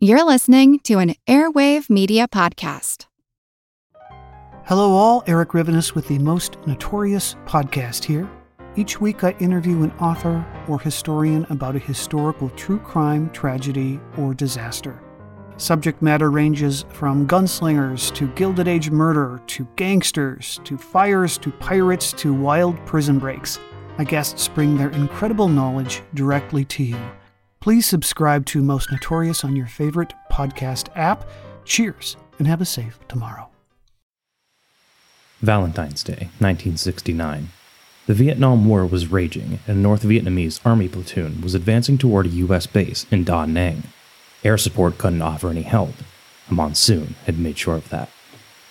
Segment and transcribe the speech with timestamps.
[0.00, 3.06] You're listening to an Airwave Media Podcast.
[4.64, 5.24] Hello, all.
[5.26, 8.30] Eric Rivenes with the Most Notorious podcast here.
[8.76, 14.34] Each week, I interview an author or historian about a historical true crime, tragedy, or
[14.34, 15.02] disaster.
[15.56, 22.12] Subject matter ranges from gunslingers to Gilded Age murder to gangsters to fires to pirates
[22.12, 23.58] to wild prison breaks.
[23.98, 27.00] My guests bring their incredible knowledge directly to you.
[27.60, 31.28] Please subscribe to Most Notorious on your favorite podcast app.
[31.64, 33.48] Cheers and have a safe tomorrow.
[35.40, 37.48] Valentine's Day, 1969.
[38.06, 42.30] The Vietnam War was raging, and a North Vietnamese army platoon was advancing toward a
[42.30, 42.66] U.S.
[42.66, 43.82] base in Da Nang.
[44.44, 45.94] Air support couldn't offer any help.
[46.48, 48.08] A monsoon had made sure of that.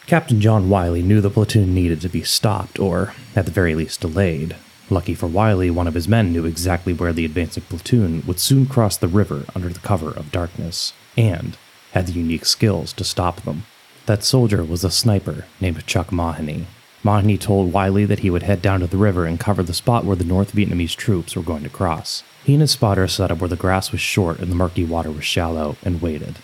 [0.07, 3.99] Captain John Wiley knew the platoon needed to be stopped, or, at the very least,
[4.01, 4.55] delayed,
[4.89, 8.65] Lucky for Wiley, one of his men knew exactly where the advancing platoon would soon
[8.65, 11.57] cross the river under the cover of darkness, and
[11.91, 13.65] had the unique skills to stop them.
[14.05, 16.65] That soldier was a sniper named Chuck Mawhinney.
[17.03, 20.05] Mawhinney told Wiley that he would head down to the river and cover the spot
[20.05, 22.23] where the North Vietnamese troops were going to cross.
[22.45, 25.11] He and his spotter set up where the grass was short and the murky water
[25.11, 26.37] was shallow and waited.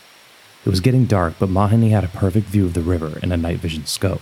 [0.66, 3.38] It was getting dark, but Mawhinney had a perfect view of the river and a
[3.38, 4.22] night vision scope.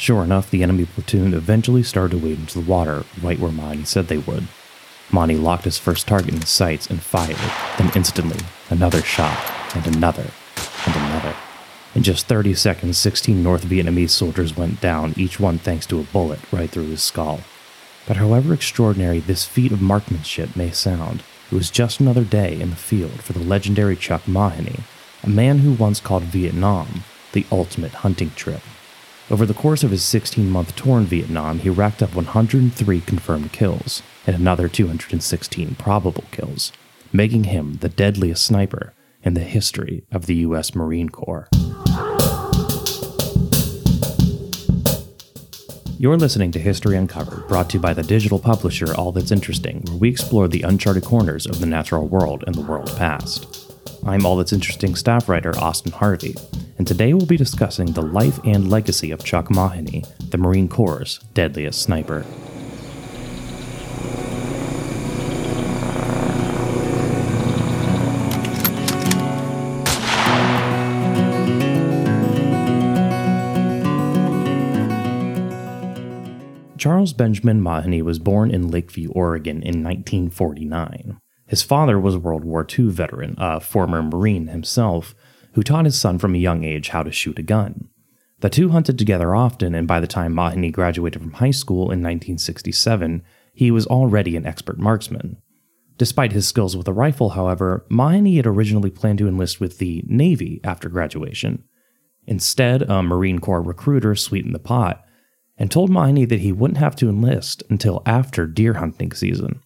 [0.00, 3.86] Sure enough, the enemy platoon eventually started to wade into the water right where Mawhinney
[3.86, 4.48] said they would.
[5.10, 7.36] Mawhinney locked his first target in his sights and fired.
[7.76, 9.36] Then instantly, another shot,
[9.76, 10.30] and another,
[10.86, 11.36] and another.
[11.94, 16.04] In just 30 seconds, 16 North Vietnamese soldiers went down, each one thanks to a
[16.04, 17.40] bullet right through his skull.
[18.08, 22.70] But however extraordinary this feat of marksmanship may sound, it was just another day in
[22.70, 24.80] the field for the legendary Chuck Mawhinney,
[25.22, 28.62] a man who once called Vietnam the ultimate hunting trip.
[29.30, 33.52] Over the course of his 16 month tour in Vietnam, he racked up 103 confirmed
[33.52, 36.72] kills and another 216 probable kills,
[37.12, 38.92] making him the deadliest sniper
[39.22, 40.74] in the history of the U.S.
[40.74, 41.48] Marine Corps.
[45.96, 49.82] You're listening to History Uncovered, brought to you by the digital publisher All That's Interesting,
[49.82, 53.70] where we explore the uncharted corners of the natural world and the world past.
[54.04, 56.34] I'm All That's Interesting staff writer Austin Harvey,
[56.80, 61.18] and today we'll be discussing the life and legacy of Chuck Mawhinney, the Marine Corps'
[61.34, 62.24] deadliest sniper.
[76.78, 81.20] Charles Benjamin Mawhinney was born in Lakeview, Oregon in 1949.
[81.46, 85.14] His father was a World War II veteran, a former Marine himself,
[85.52, 87.88] who taught his son from a young age how to shoot a gun.
[88.40, 92.00] The two hunted together often, and by the time Mawhinney graduated from high school in
[92.00, 93.22] 1967,
[93.52, 95.36] he was already an expert marksman.
[95.98, 100.02] Despite his skills with a rifle, however, Mawhinney had originally planned to enlist with the
[100.06, 101.64] Navy after graduation.
[102.26, 105.04] Instead, a Marine Corps recruiter sweetened the pot
[105.58, 109.60] and told Mawhinney that he wouldn't have to enlist until after deer hunting season.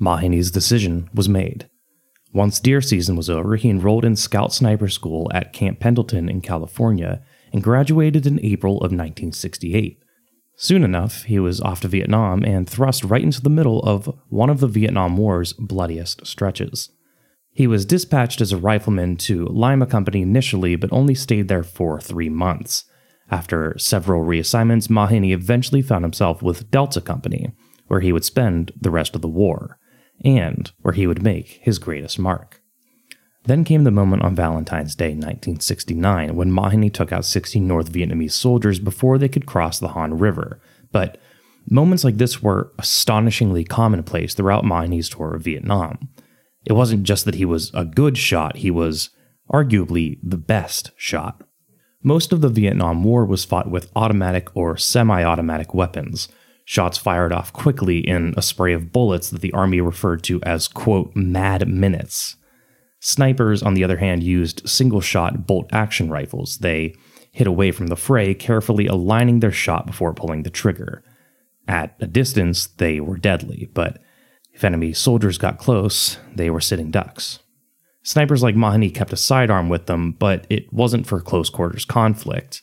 [0.00, 1.68] Mawhinney's decision was made.
[2.34, 6.40] Once deer season was over, he enrolled in Scout Sniper School at Camp Pendleton in
[6.40, 7.22] California
[7.52, 10.00] and graduated in April of 1968.
[10.56, 14.50] Soon enough, he was off to Vietnam and thrust right into the middle of one
[14.50, 16.90] of the Vietnam War's bloodiest stretches.
[17.52, 22.00] He was dispatched as a rifleman to Lima Company initially, but only stayed there for
[22.00, 22.84] three months.
[23.30, 27.52] After several reassignments, Mawhinney eventually found himself with Delta Company,
[27.86, 29.78] where he would spend the rest of the war
[30.22, 32.60] and where he would make his greatest mark.
[33.44, 38.32] Then came the moment on Valentine's Day 1969 when Mawhinney took out 16 North Vietnamese
[38.32, 40.60] soldiers before they could cross the Han River.
[40.92, 41.18] But
[41.68, 46.08] moments like this were astonishingly commonplace throughout Mawhinney's tour of Vietnam.
[46.64, 49.10] It wasn't just that he was a good shot, he was
[49.52, 51.42] arguably the best shot.
[52.02, 56.28] Most of the Vietnam War was fought with automatic or semi automatic weapons,
[56.64, 60.68] shots fired off quickly in a spray of bullets that the Army referred to as,
[60.68, 62.36] quote, mad minutes.
[63.00, 66.58] Snipers, on the other hand, used single shot bolt action rifles.
[66.58, 66.94] They
[67.32, 71.02] hid away from the fray, carefully aligning their shot before pulling the trigger.
[71.68, 74.00] At a distance, they were deadly, but
[74.52, 77.40] if enemy soldiers got close, they were sitting ducks.
[78.04, 82.62] Snipers like Mawhinney kept a sidearm with them, but it wasn't for close quarters conflict.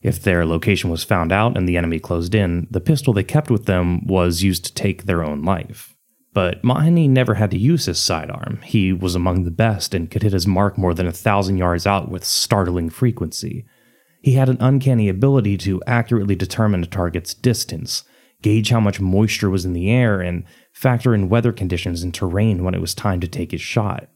[0.00, 3.50] If their location was found out and the enemy closed in, the pistol they kept
[3.50, 5.94] with them was used to take their own life.
[6.32, 8.60] But Mawhinney never had to use his sidearm.
[8.62, 11.86] He was among the best and could hit his mark more than a thousand yards
[11.86, 13.64] out with startling frequency.
[14.22, 18.04] He had an uncanny ability to accurately determine a target's distance,
[18.42, 22.62] gauge how much moisture was in the air, and factor in weather conditions and terrain
[22.62, 24.08] when it was time to take his shot.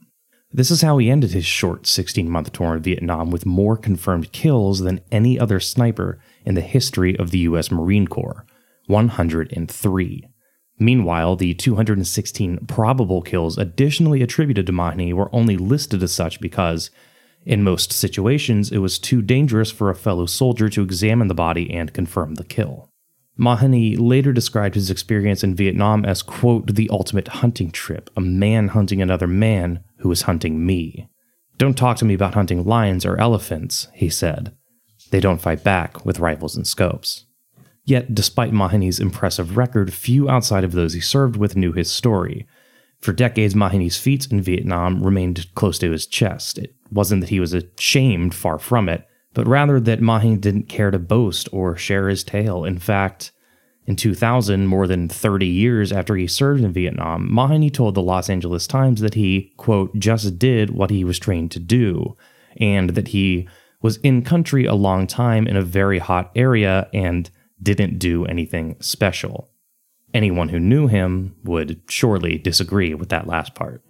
[0.54, 4.32] This is how he ended his short 16 month tour in Vietnam with more confirmed
[4.32, 8.44] kills than any other sniper in the history of the US Marine Corps
[8.86, 10.28] 103.
[10.78, 16.90] Meanwhile, the 216 probable kills additionally attributed to Mawhinney were only listed as such because,
[17.46, 21.70] in most situations, it was too dangerous for a fellow soldier to examine the body
[21.70, 22.90] and confirm the kill.
[23.38, 28.68] Mawhinney later described his experience in Vietnam as, quote, the ultimate hunting trip, a man
[28.68, 31.08] hunting another man who was hunting me.
[31.58, 34.52] Don't talk to me about hunting lions or elephants, he said.
[35.10, 37.26] They don't fight back with rifles and scopes.
[37.84, 42.46] Yet, despite Mawhinney's impressive record, few outside of those he served with knew his story.
[43.00, 46.58] For decades, Mawhinney's feats in Vietnam remained close to his chest.
[46.58, 50.90] It wasn't that he was ashamed, far from it, but rather that Mawhinney didn't care
[50.90, 52.64] to boast or share his tale.
[52.64, 53.32] In fact,
[53.86, 58.30] in 2000, more than 30 years after he served in Vietnam, Mawhinney told the Los
[58.30, 62.16] Angeles Times that he, quote, just did what he was trained to do,
[62.58, 63.48] and that he
[63.80, 67.30] was in country a long time in a very hot area and
[67.60, 69.50] didn't do anything special.
[70.14, 73.82] Anyone who knew him would surely disagree with that last part.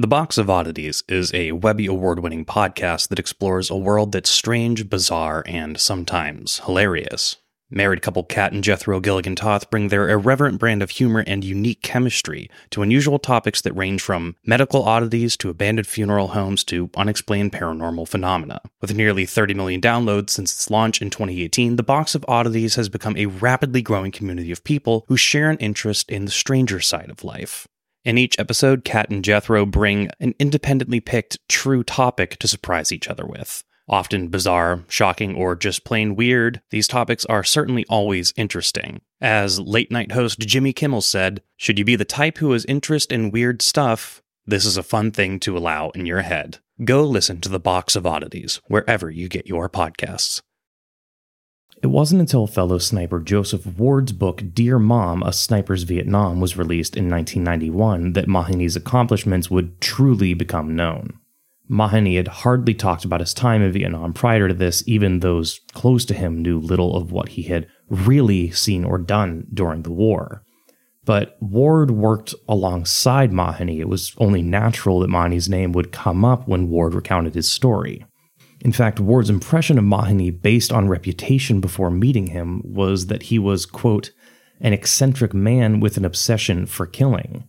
[0.00, 4.30] The Box of Oddities is a Webby Award winning podcast that explores a world that's
[4.30, 7.34] strange, bizarre, and sometimes hilarious.
[7.68, 11.82] Married couple Kat and Jethro Gilligan Toth bring their irreverent brand of humor and unique
[11.82, 17.50] chemistry to unusual topics that range from medical oddities to abandoned funeral homes to unexplained
[17.50, 18.60] paranormal phenomena.
[18.80, 22.88] With nearly 30 million downloads since its launch in 2018, the Box of Oddities has
[22.88, 27.10] become a rapidly growing community of people who share an interest in the stranger side
[27.10, 27.66] of life.
[28.04, 33.08] In each episode, Kat and Jethro bring an independently picked true topic to surprise each
[33.08, 33.64] other with.
[33.88, 39.00] Often bizarre, shocking, or just plain weird, these topics are certainly always interesting.
[39.20, 43.10] As late night host Jimmy Kimmel said, should you be the type who has interest
[43.10, 46.58] in weird stuff, this is a fun thing to allow in your head.
[46.84, 50.40] Go listen to the Box of Oddities wherever you get your podcasts.
[51.80, 56.96] It wasn't until fellow sniper Joseph Ward's book Dear Mom, A Sniper's Vietnam was released
[56.96, 61.20] in 1991 that Mawhinney's accomplishments would truly become known.
[61.70, 66.04] Mawhinney had hardly talked about his time in Vietnam prior to this, even those close
[66.06, 70.42] to him knew little of what he had really seen or done during the war.
[71.04, 73.78] But Ward worked alongside Mawhinney.
[73.78, 78.04] It was only natural that Mawhinney's name would come up when Ward recounted his story.
[78.60, 83.38] In fact, Ward's impression of Mawhinney, based on reputation before meeting him, was that he
[83.38, 84.10] was, quote,
[84.60, 87.44] an eccentric man with an obsession for killing.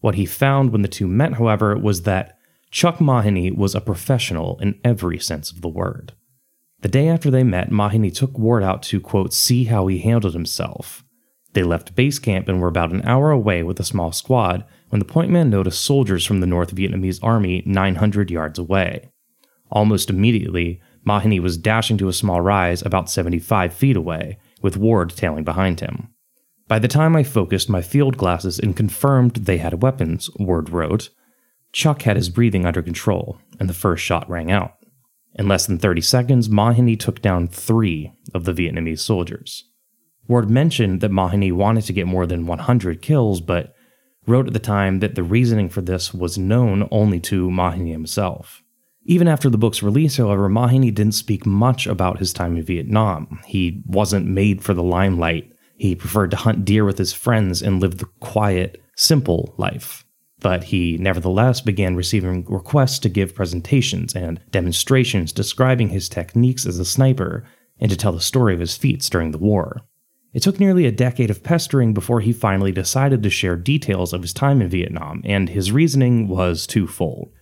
[0.00, 2.38] What he found when the two met, however, was that
[2.70, 6.12] Chuck Mawhinney was a professional in every sense of the word.
[6.80, 10.34] The day after they met, Mawhinney took Ward out to, quote, see how he handled
[10.34, 11.04] himself.
[11.52, 14.98] They left base camp and were about an hour away with a small squad when
[14.98, 19.11] the point man noticed soldiers from the North Vietnamese army 900 yards away.
[19.72, 25.10] Almost immediately, Mawhinney was dashing to a small rise about 75 feet away, with Ward
[25.16, 26.14] tailing behind him.
[26.68, 31.08] By the time I focused my field glasses and confirmed they had weapons, Ward wrote,
[31.72, 34.74] Chuck had his breathing under control, and the first shot rang out.
[35.34, 39.64] In less than 30 seconds, Mawhinney took down three of the Vietnamese soldiers.
[40.28, 43.74] Ward mentioned that Mawhinney wanted to get more than 100 kills, but
[44.26, 48.61] wrote at the time that the reasoning for this was known only to Mawhinney himself.
[49.04, 53.40] Even after the book's release, however, Mawhinney didn't speak much about his time in Vietnam.
[53.46, 55.52] He wasn't made for the limelight.
[55.76, 60.04] He preferred to hunt deer with his friends and live the quiet, simple life.
[60.38, 66.78] But he nevertheless began receiving requests to give presentations and demonstrations describing his techniques as
[66.78, 67.44] a sniper
[67.80, 69.82] and to tell the story of his feats during the war.
[70.32, 74.22] It took nearly a decade of pestering before he finally decided to share details of
[74.22, 77.32] his time in Vietnam, and his reasoning was twofold.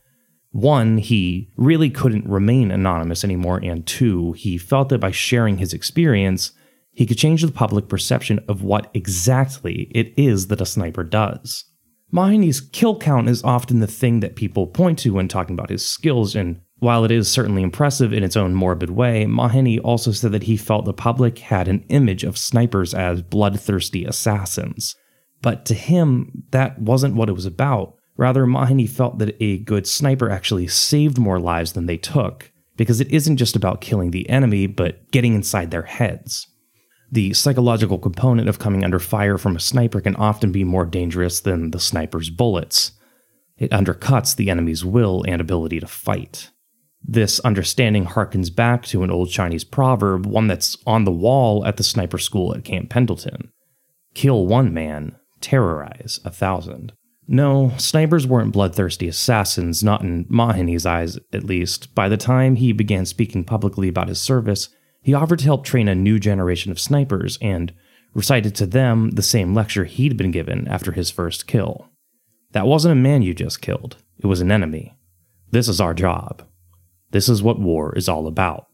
[0.52, 5.72] One, he really couldn't remain anonymous anymore, and two, he felt that by sharing his
[5.72, 6.52] experience,
[6.92, 11.64] he could change the public perception of what exactly it is that a sniper does.
[12.12, 15.86] Mawhinney's kill count is often the thing that people point to when talking about his
[15.86, 20.32] skills, and while it is certainly impressive in its own morbid way, Mawhinney also said
[20.32, 24.96] that he felt the public had an image of snipers as bloodthirsty assassins.
[25.42, 27.94] But to him, that wasn't what it was about.
[28.20, 33.00] Rather, Mawhinney felt that a good sniper actually saved more lives than they took, because
[33.00, 36.46] it isn't just about killing the enemy, but getting inside their heads.
[37.10, 41.40] The psychological component of coming under fire from a sniper can often be more dangerous
[41.40, 42.92] than the sniper's bullets.
[43.56, 46.50] It undercuts the enemy's will and ability to fight.
[47.02, 51.78] This understanding harkens back to an old Chinese proverb, one that's on the wall at
[51.78, 53.50] the sniper school at Camp Pendleton
[54.12, 56.92] Kill one man, terrorize a thousand.
[57.32, 61.94] No, snipers weren't bloodthirsty assassins, not in Mawhinney's eyes at least.
[61.94, 64.68] By the time he began speaking publicly about his service,
[65.00, 67.72] he offered to help train a new generation of snipers and
[68.14, 71.88] recited to them the same lecture he'd been given after his first kill.
[72.50, 74.96] That wasn't a man you just killed, it was an enemy.
[75.52, 76.42] This is our job.
[77.12, 78.66] This is what war is all about.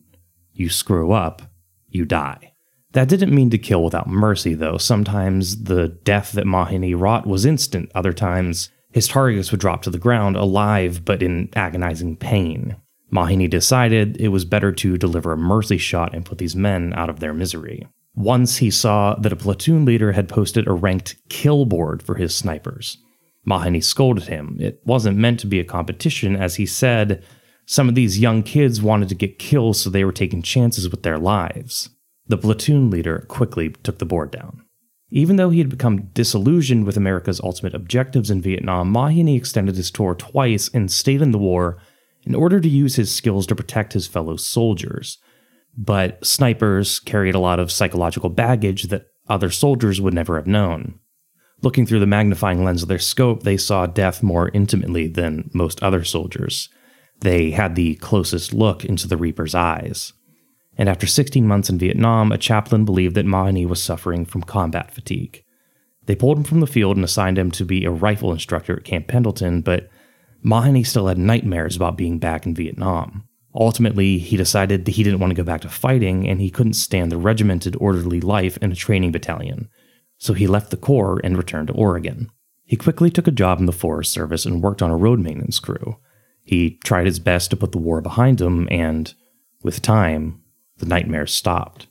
[0.54, 1.42] You screw up,
[1.90, 2.54] you die.
[2.97, 4.79] That didn't mean to kill without mercy, though.
[4.79, 9.91] Sometimes the death that Mawhinney wrought was instant, other times his targets would drop to
[9.91, 12.75] the ground alive but in agonizing pain.
[13.12, 17.11] Mawhinney decided it was better to deliver a mercy shot and put these men out
[17.11, 17.87] of their misery.
[18.15, 22.35] Once he saw that a platoon leader had posted a ranked kill board for his
[22.35, 22.97] snipers.
[23.47, 24.57] Mawhinney scolded him.
[24.59, 27.23] It wasn't meant to be a competition, as he said
[27.67, 31.03] some of these young kids wanted to get kills, so they were taking chances with
[31.03, 31.91] their lives.
[32.28, 34.62] The platoon leader quickly took the board down.
[35.11, 39.90] Even though he had become disillusioned with America's ultimate objectives in Vietnam, Mawhinney extended his
[39.90, 41.78] tour twice and stayed in the war
[42.23, 45.18] in order to use his skills to protect his fellow soldiers.
[45.76, 50.99] But snipers carried a lot of psychological baggage that other soldiers would never have known.
[51.62, 55.83] Looking through the magnifying lens of their scope, they saw death more intimately than most
[55.83, 56.68] other soldiers.
[57.21, 60.12] They had the closest look into the Reaper's eyes.
[60.78, 64.92] And after 16 months in Vietnam, a chaplain believed that Mawhinney was suffering from combat
[64.92, 65.42] fatigue.
[66.04, 68.85] They pulled him from the field and assigned him to be a rifle instructor at
[68.85, 69.88] Camp Pendleton, but
[70.45, 73.26] Mawhinney still had nightmares about being back in Vietnam.
[73.54, 76.75] Ultimately, he decided that he didn't want to go back to fighting and he couldn't
[76.75, 79.68] stand the regimented, orderly life in a training battalion.
[80.18, 82.30] So he left the Corps and returned to Oregon.
[82.64, 85.59] He quickly took a job in the Forest Service and worked on a road maintenance
[85.59, 85.97] crew.
[86.42, 89.12] He tried his best to put the war behind him, and
[89.62, 90.42] with time,
[90.78, 91.87] the nightmares stopped.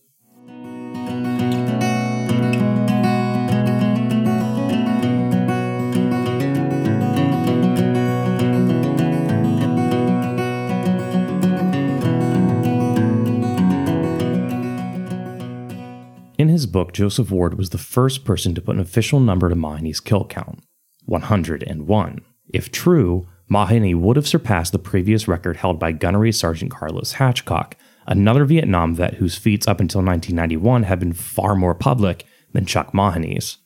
[16.38, 19.56] In his book, Joseph Ward was the first person to put an official number to
[19.56, 20.60] Mawhinney's kill count
[21.06, 22.20] 101.
[22.50, 27.74] If true, Mawhinney would have surpassed the previous record held by Gunnery Sergeant Carlos Hathcock,
[28.08, 32.94] another Vietnam vet whose feats up until 1991 had been far more public than Chuck
[32.94, 33.58] Mawhinney's.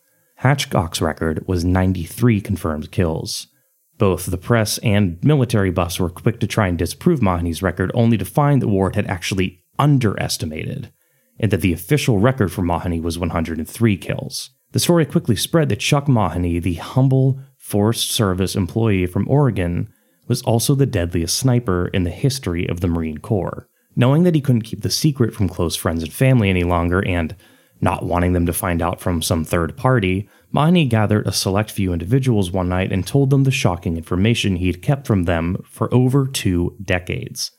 [0.41, 3.47] Hathcock's record was 93 confirmed kills.
[3.97, 8.17] Both the press and military buffs were quick to try and disprove Mawhinney's record, only
[8.17, 10.91] to find that Ward had actually underestimated,
[11.39, 14.51] and that the official record for Mawhinney was 103 kills.
[14.71, 19.89] The story quickly spread that Chuck Mawhinney, the humble, Forest Service employee from Oregon,
[20.27, 23.68] was also the deadliest sniper in the history of the Marine Corps.
[23.99, 27.35] Knowing that he couldn't keep the secret from close friends and family any longer, and
[27.81, 31.91] not wanting them to find out from some third party, Mawhinney gathered a select few
[31.91, 36.25] individuals one night and told them the shocking information he'd kept from them for over
[36.25, 37.51] two decades.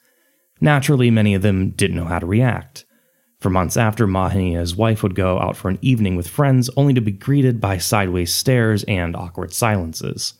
[0.62, 2.86] Naturally, many of them didn't know how to react.
[3.40, 6.70] For months after, Mawhinney and his wife would go out for an evening with friends,
[6.74, 10.32] only to be greeted by sideways stares and awkward silences.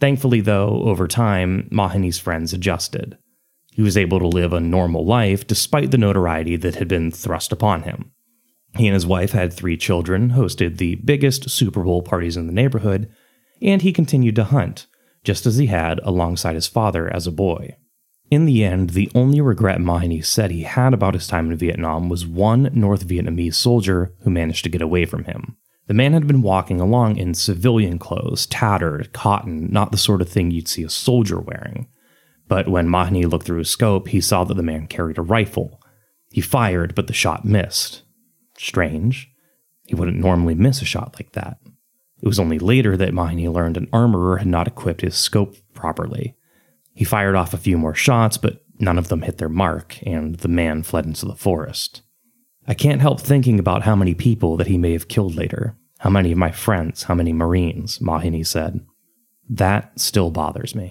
[0.00, 3.16] Thankfully, though, over time, Mawhinney's friends adjusted.
[3.72, 7.52] He was able to live a normal life despite the notoriety that had been thrust
[7.52, 8.12] upon him.
[8.76, 12.52] He and his wife had three children, hosted the biggest Super Bowl parties in the
[12.52, 13.10] neighborhood,
[13.62, 14.86] and he continued to hunt,
[15.24, 17.76] just as he had alongside his father as a boy.
[18.30, 22.08] In the end, the only regret Mawhinney said he had about his time in Vietnam
[22.08, 25.56] was one North Vietnamese soldier who managed to get away from him.
[25.86, 30.28] The man had been walking along in civilian clothes, tattered, cotton, not the sort of
[30.28, 31.88] thing you'd see a soldier wearing.
[32.48, 35.80] But when Mawhinney looked through his scope, he saw that the man carried a rifle.
[36.32, 38.02] He fired, but the shot missed.
[38.56, 39.30] Strange.
[39.86, 41.58] He wouldn't normally miss a shot like that.
[42.20, 46.34] It was only later that Mawhinney learned an armorer had not equipped his scope properly.
[46.94, 50.34] He fired off a few more shots, but none of them hit their mark, and
[50.36, 52.02] the man fled into the forest.
[52.66, 55.76] I can't help thinking about how many people that he may have killed later.
[55.98, 58.84] How many of my friends, how many Marines, Mawhinney said.
[59.48, 60.90] That still bothers me.